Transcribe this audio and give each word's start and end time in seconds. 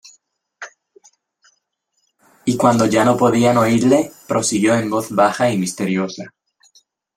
y 2.45 2.57
cuando 2.57 2.87
ya 2.87 3.05
no 3.05 3.15
podían 3.15 3.57
oírle, 3.57 4.11
prosiguió 4.27 4.73
en 4.73 4.89
voz 4.89 5.11
baja 5.11 5.51
y 5.51 5.59
misteriosa: 5.59 6.33